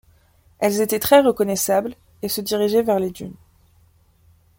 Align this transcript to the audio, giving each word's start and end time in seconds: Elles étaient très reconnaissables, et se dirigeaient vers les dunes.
Elles 0.57 0.81
étaient 0.81 0.97
très 0.97 1.21
reconnaissables, 1.21 1.93
et 2.23 2.27
se 2.27 2.41
dirigeaient 2.41 2.81
vers 2.81 2.97
les 2.99 3.11
dunes. 3.11 3.35